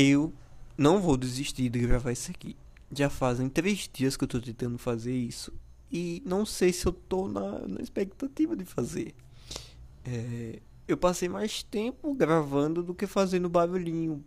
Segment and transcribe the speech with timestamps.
[0.00, 0.32] eu
[0.76, 2.56] não vou desistir de gravar isso aqui.
[2.92, 5.52] Já fazem três dias que eu tô tentando fazer isso.
[5.92, 9.14] E não sei se eu tô na, na expectativa de fazer.
[10.04, 14.24] É, eu passei mais tempo gravando do que fazendo barulhinho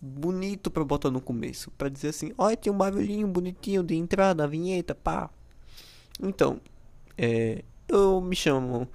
[0.00, 1.70] bonito para botar no começo.
[1.72, 5.30] para dizer assim, olha, tem um barulhinho bonitinho de entrada, vinheta, pá.
[6.22, 6.60] Então,
[7.18, 8.88] é, eu me chamo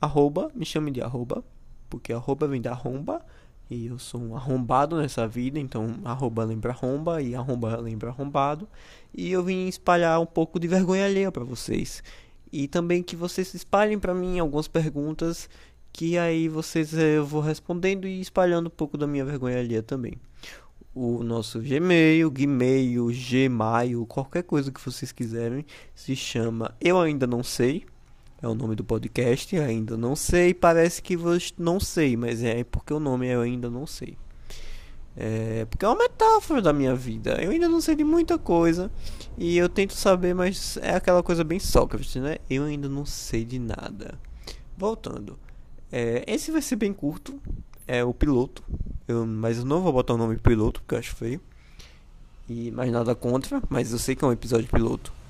[0.00, 1.42] arroba, me chame de arroba,
[1.88, 3.24] porque arroba vem da arromba.
[3.70, 8.68] E eu sou um arrombado nessa vida, então arroba lembra arromba e arromba lembra arrombado.
[9.12, 12.02] E eu vim espalhar um pouco de vergonha alheia para vocês.
[12.52, 15.48] E também que vocês espalhem para mim algumas perguntas
[15.92, 19.82] que aí vocês eh, eu vou respondendo e espalhando um pouco da minha vergonha alheia
[19.82, 20.14] também.
[20.94, 27.42] O nosso Gmail, Gmail, Gmail, qualquer coisa que vocês quiserem, se chama Eu Ainda Não
[27.42, 27.86] Sei.
[28.44, 30.52] É o nome do podcast, ainda não sei.
[30.52, 31.16] Parece que
[31.56, 34.18] não sei, mas é porque o nome Eu Ainda Não Sei.
[35.16, 37.42] É porque é uma metáfora da minha vida.
[37.42, 38.90] Eu ainda não sei de muita coisa
[39.38, 42.36] e eu tento saber, mas é aquela coisa bem Sócrates, né?
[42.50, 44.20] Eu ainda não sei de nada.
[44.76, 45.38] Voltando.
[45.90, 47.40] É, esse vai ser bem curto.
[47.88, 48.62] É o piloto.
[49.08, 51.40] Eu, mas eu não vou botar o nome piloto porque eu acho feio.
[52.46, 55.23] E mais nada contra, mas eu sei que é um episódio piloto.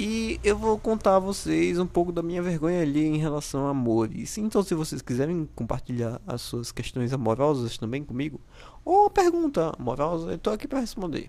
[0.00, 3.70] E eu vou contar a vocês um pouco da minha vergonha ali em relação a
[3.70, 4.38] amores.
[4.38, 8.40] Então, se vocês quiserem compartilhar as suas questões amorosas também comigo,
[8.84, 11.28] ou pergunta amorosa, eu tô aqui para responder.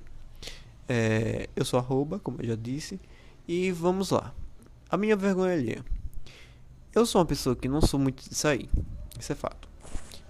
[0.88, 3.00] É, eu sou arroba, como eu já disse,
[3.48, 4.36] e vamos lá.
[4.88, 5.84] A minha vergonha ali.
[6.94, 8.70] Eu sou uma pessoa que não sou muito de sair.
[9.20, 9.68] Isso é fato.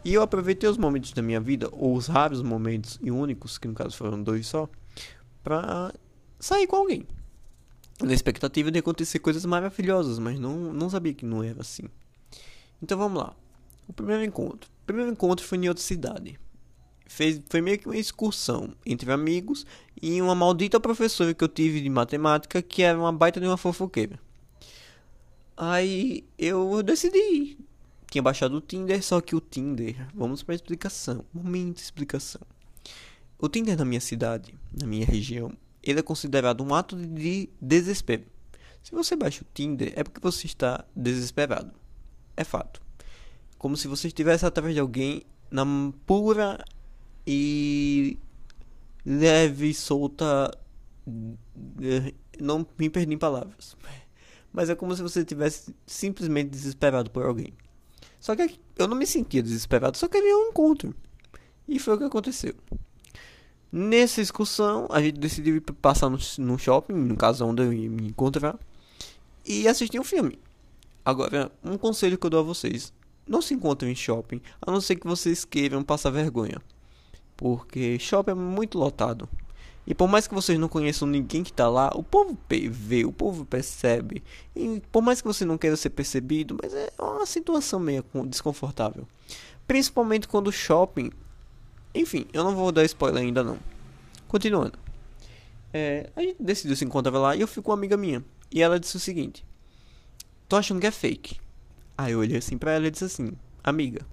[0.02, 3.68] E eu aproveitei os momentos da minha vida, ou os raros momentos e únicos, que
[3.68, 4.70] no caso foram dois só,
[5.44, 5.94] pra
[6.40, 7.06] sair com alguém.
[8.02, 11.83] Na expectativa de acontecer coisas maravilhosas, mas não, não sabia que não era assim.
[12.81, 13.36] Então vamos lá.
[13.88, 14.69] O primeiro encontro.
[14.84, 16.40] O primeiro encontro foi em outra cidade.
[17.06, 19.66] Fez, foi meio que uma excursão entre amigos
[20.01, 23.57] e uma maldita professora que eu tive de matemática que era uma baita de uma
[23.57, 24.19] fofoqueira.
[25.57, 27.57] Aí eu decidi.
[28.09, 30.07] Tinha baixado o Tinder, só que o Tinder.
[30.13, 31.25] Vamos para a explicação.
[31.34, 32.41] Momento de explicação.
[33.38, 35.51] O Tinder na minha cidade, na minha região,
[35.84, 38.25] ele é considerado um ato de desespero.
[38.84, 41.73] Se você baixa o Tinder, é porque você está desesperado.
[42.35, 42.81] É fato.
[43.57, 45.66] Como se você estivesse atrás de alguém na
[46.06, 46.63] pura
[47.28, 48.18] e
[49.06, 50.51] leve, solta.
[52.39, 53.75] Não me perdi em palavras
[54.51, 57.53] mas é como se você tivesse simplesmente desesperado por alguém.
[58.19, 60.94] Só que eu não me sentia desesperado, só queria um encontro.
[61.68, 62.56] E foi o que aconteceu.
[63.72, 68.07] Nessa excursão, a gente decidiu ir passar no shopping, no caso onde eu ia me
[68.07, 68.57] encontrar,
[69.46, 70.40] e assistir um filme.
[71.06, 72.91] Agora, um conselho que eu dou a vocês:
[73.28, 76.59] não se encontrem em shopping, a não ser que vocês queiram passar vergonha.
[77.38, 79.30] Porque shopping é muito lotado.
[79.86, 82.38] E por mais que vocês não conheçam ninguém que está lá, o povo
[82.69, 84.24] vê, o povo percebe.
[84.56, 89.07] E por mais que você não queira ser percebido, mas é uma situação meio desconfortável.
[89.68, 91.12] Principalmente quando o shopping.
[91.94, 93.57] Enfim, eu não vou dar spoiler ainda não.
[94.27, 94.77] Continuando.
[95.73, 98.23] É, a gente decidiu se encontrar lá e eu fui com uma amiga minha.
[98.51, 99.45] E ela disse o seguinte:
[100.47, 101.39] Tô achando que é fake.
[101.97, 103.31] Aí eu olhei assim pra ela e disse assim:
[103.63, 104.05] Amiga,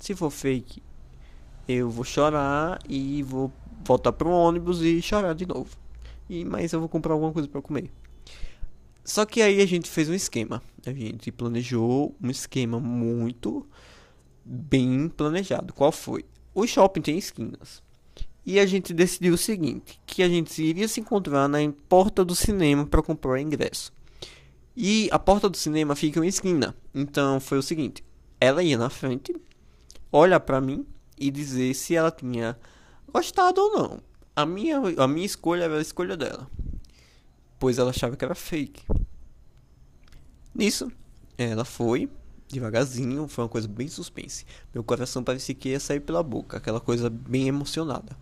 [0.00, 0.82] se for fake,
[1.68, 3.52] eu vou chorar e vou
[3.84, 5.76] voltar pro ônibus e chorar de novo.
[6.28, 7.90] E mas eu vou comprar alguma coisa para comer.
[9.04, 10.60] Só que aí a gente fez um esquema.
[10.84, 13.64] A gente planejou um esquema muito
[14.44, 15.72] bem planejado.
[15.72, 16.24] Qual foi?
[16.56, 17.82] O shopping tem esquinas.
[18.42, 22.34] E a gente decidiu o seguinte, que a gente iria se encontrar na porta do
[22.34, 23.92] cinema para comprar ingresso.
[24.74, 26.74] E a porta do cinema fica em esquina.
[26.94, 28.02] Então foi o seguinte,
[28.40, 29.36] ela ia na frente,
[30.10, 30.86] olha para mim
[31.18, 32.58] e dizer se ela tinha
[33.12, 34.00] gostado ou não.
[34.34, 36.50] A minha, a minha escolha era a escolha dela.
[37.58, 38.82] Pois ela achava que era fake.
[40.54, 40.90] Nisso,
[41.36, 42.08] ela foi,
[42.48, 44.44] devagarzinho, foi uma coisa bem suspense.
[44.72, 48.16] Meu coração parecia que ia sair pela boca, aquela coisa bem emocionada.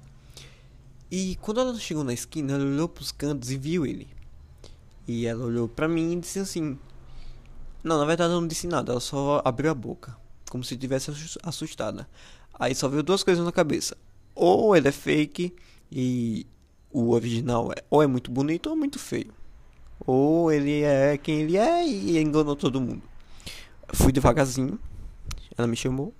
[1.10, 4.08] E quando ela chegou na esquina, ela olhou pros cantos e viu ele.
[5.06, 6.78] E ela olhou para mim e disse assim:
[7.82, 10.16] Não, na verdade ela não disse nada, ela só abriu a boca,
[10.50, 11.10] como se estivesse
[11.42, 12.08] assustada.
[12.58, 13.96] Aí só veio duas coisas na cabeça:
[14.34, 15.54] ou ele é fake
[15.92, 16.46] e
[16.90, 19.32] o original é ou é muito bonito ou muito feio.
[20.06, 23.02] Ou ele é quem ele é e enganou todo mundo.
[23.92, 24.78] Fui devagarzinho,
[25.56, 26.14] ela me chamou.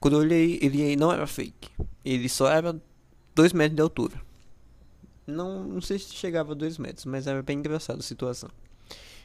[0.00, 1.70] Quando eu olhei, ele não era fake.
[2.04, 2.80] Ele só era
[3.34, 4.20] 2 metros de altura.
[5.26, 8.50] Não, não sei se chegava a 2 metros, mas era bem engraçada a situação.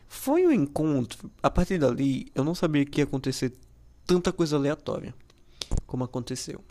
[0.07, 1.29] Foi um encontro.
[1.41, 3.53] A partir dali, eu não sabia que ia acontecer
[4.05, 5.13] tanta coisa aleatória
[5.85, 6.63] como aconteceu.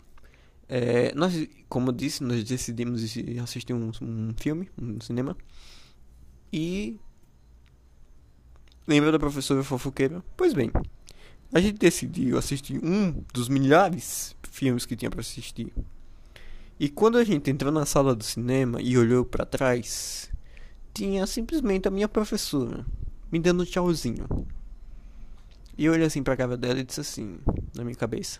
[0.69, 1.33] É, nós,
[1.69, 3.03] como eu disse, nós decidimos
[3.41, 5.35] assistir um, um filme um cinema.
[6.51, 6.99] E.
[8.87, 10.23] Lembra da professora fofoqueira?
[10.37, 10.71] Pois bem,
[11.53, 15.73] a gente decidiu assistir um dos milhares de filmes que tinha para assistir.
[16.79, 20.31] E quando a gente entrou na sala do cinema e olhou para trás,
[20.93, 22.85] tinha simplesmente a minha professora
[23.29, 24.25] me dando um tchauzinho.
[25.77, 27.39] E eu olhei assim pra cara dela e disse assim,
[27.75, 28.39] na minha cabeça: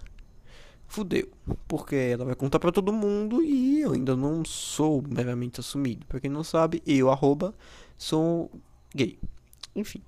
[0.88, 1.30] Fudeu,
[1.68, 6.06] porque ela vai contar para todo mundo e eu ainda não sou meramente assumido.
[6.08, 7.54] Pra quem não sabe, eu, arroba,
[7.98, 8.50] sou
[8.96, 9.20] gay.
[9.76, 10.02] Enfim.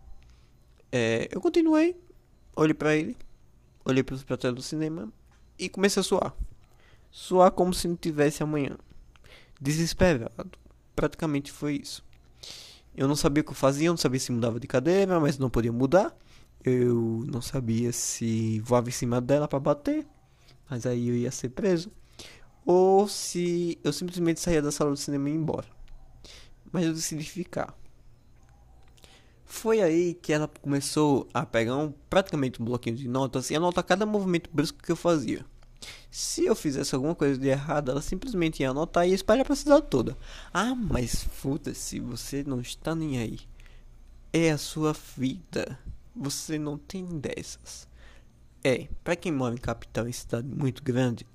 [0.92, 1.96] É, eu continuei,
[2.56, 3.16] olhei para ele,
[3.86, 5.12] olhei para os tela do cinema
[5.58, 6.34] e comecei a suar.
[7.12, 8.78] Suar como se não tivesse amanhã.
[9.60, 10.58] Desesperado.
[10.96, 12.04] Praticamente foi isso.
[12.96, 15.38] Eu não sabia o que eu fazia, eu não sabia se mudava de cadeira, mas
[15.38, 16.16] não podia mudar.
[16.64, 20.06] Eu não sabia se voava em cima dela para bater,
[20.70, 21.92] mas aí eu ia ser preso.
[22.66, 25.68] Ou se eu simplesmente saía da sala do cinema e ia embora.
[26.72, 27.74] Mas eu decidi ficar.
[29.52, 33.84] Foi aí que ela começou a pegar um, praticamente um bloquinho de notas e anotar
[33.84, 35.44] cada movimento brusco que eu fazia.
[36.12, 39.88] Se eu fizesse alguma coisa de errado, ela simplesmente ia anotar e espalhar pra cidade
[39.90, 40.16] toda.
[40.54, 43.40] Ah, mas foda-se, você não está nem aí.
[44.32, 45.80] É a sua vida.
[46.16, 47.88] Você não tem dessas.
[48.64, 51.26] É, para quem mora em capital em cidade muito grande,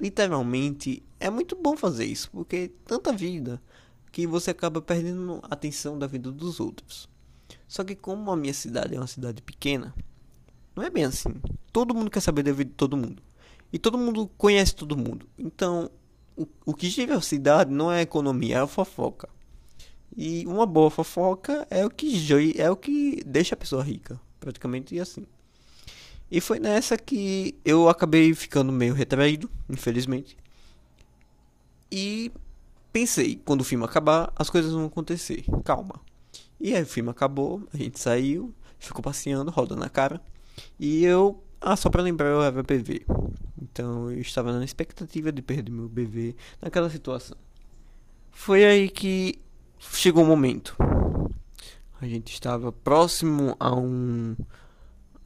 [0.00, 3.60] literalmente é muito bom fazer isso, porque tanta vida
[4.12, 7.08] que você acaba perdendo a atenção da vida dos outros.
[7.66, 9.94] Só que como a minha cidade é uma cidade pequena,
[10.74, 11.34] não é bem assim.
[11.72, 13.22] Todo mundo quer saber da vida de todo mundo.
[13.72, 15.28] E todo mundo conhece todo mundo.
[15.38, 15.90] Então,
[16.36, 19.28] o, o que gira a cidade não é a economia, é a fofoca.
[20.16, 22.16] E uma boa fofoca é o que
[22.56, 25.26] é o que deixa a pessoa rica, praticamente assim.
[26.30, 30.36] E foi nessa que eu acabei ficando meio retraído, infelizmente.
[31.90, 32.30] E
[32.92, 35.44] pensei, quando o filme acabar, as coisas vão acontecer.
[35.64, 36.00] Calma.
[36.60, 40.20] E aí o filme acabou, a gente saiu, ficou passeando, rodando a cara.
[40.78, 43.06] E eu, ah, só para lembrar, eu era PV.
[43.60, 47.36] Então eu estava na expectativa de perder meu bebê naquela situação.
[48.30, 49.38] Foi aí que
[49.78, 50.76] chegou o momento.
[52.00, 54.36] A gente estava próximo a um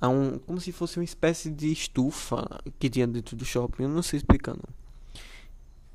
[0.00, 2.44] a um como se fosse uma espécie de estufa
[2.78, 4.81] que tinha dentro do shopping, eu não sei explicar não.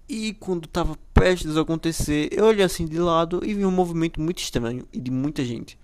[0.09, 4.21] E quando estava prestes a acontecer, eu olhei assim de lado e vi um movimento
[4.21, 5.77] muito estranho e de muita gente.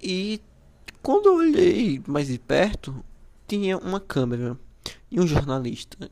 [0.00, 0.40] E
[1.02, 3.02] quando eu olhei mais de perto,
[3.46, 4.58] tinha uma câmera
[5.10, 6.10] e um jornalista.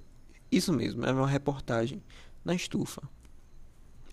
[0.50, 2.02] Isso mesmo, era uma reportagem
[2.44, 3.02] na estufa.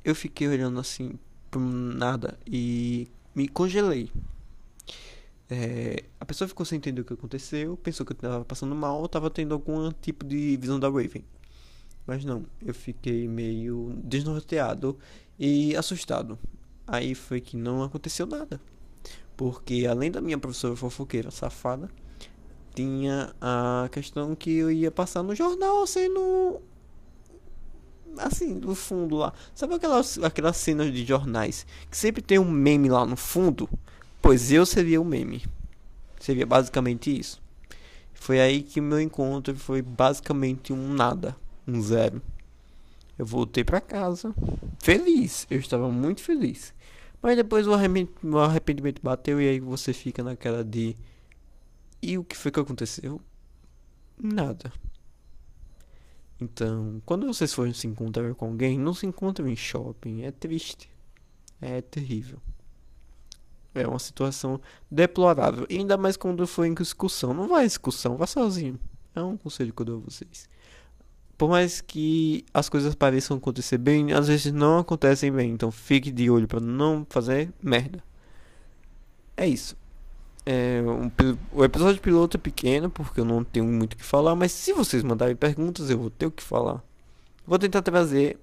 [0.03, 1.17] Eu fiquei olhando assim
[1.49, 4.11] por nada e me congelei.
[5.49, 8.97] É, a pessoa ficou sem entender o que aconteceu, pensou que eu estava passando mal
[8.97, 11.23] ou estava tendo algum tipo de visão da Raven.
[12.05, 14.97] Mas não, eu fiquei meio desnorteado
[15.39, 16.37] e assustado.
[16.85, 18.59] Aí foi que não aconteceu nada.
[19.37, 21.89] Porque além da minha professora fofoqueira safada,
[22.75, 26.61] tinha a questão que eu ia passar no jornal sendo
[28.17, 29.33] assim, no fundo lá.
[29.55, 33.69] Sabe aquelas, aquelas cenas de jornais que sempre tem um meme lá no fundo?
[34.21, 35.43] Pois eu seria o meme.
[36.19, 37.41] Seria basicamente isso.
[38.13, 41.35] Foi aí que meu encontro foi basicamente um nada,
[41.67, 42.21] um zero.
[43.17, 44.33] Eu voltei para casa,
[44.79, 46.73] feliz, eu estava muito feliz.
[47.21, 50.97] Mas depois o arrependimento bateu e aí você fica naquela de
[52.05, 53.21] e o que foi que aconteceu?
[54.21, 54.73] Nada.
[56.37, 60.23] Então, quando vocês forem se encontrar com alguém, não se encontrem em shopping.
[60.23, 60.89] É triste.
[61.61, 62.41] É terrível.
[63.73, 64.59] É uma situação
[64.91, 65.65] deplorável.
[65.69, 67.33] Ainda mais quando for em excursão.
[67.33, 68.77] Não vá em excursão, vá sozinho.
[69.15, 70.49] É um conselho que eu dou a vocês.
[71.37, 75.51] Por mais que as coisas pareçam acontecer bem, às vezes não acontecem bem.
[75.51, 78.03] Então fique de olho para não fazer merda.
[79.35, 79.75] É isso.
[80.45, 81.09] É, um,
[81.53, 84.73] o episódio piloto é pequeno porque eu não tenho muito o que falar, mas se
[84.73, 86.83] vocês mandarem perguntas, eu vou ter o que falar.
[87.47, 88.37] Vou tentar trazer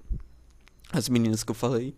[0.91, 1.95] as meninas que eu falei.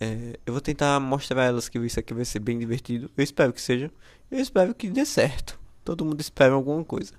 [0.00, 3.10] É, eu vou tentar mostrar a elas que isso aqui vai ser bem divertido.
[3.16, 3.90] Eu espero que seja.
[4.30, 5.58] Eu espero que dê certo.
[5.84, 7.12] Todo mundo espera alguma coisa.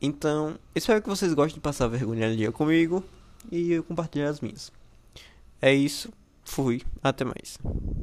[0.00, 3.02] Então, espero que vocês gostem de passar vergonha ali comigo
[3.50, 4.72] e eu compartilhar as minhas.
[5.60, 6.12] É isso.
[6.44, 6.82] Fui.
[7.02, 7.58] Até mais.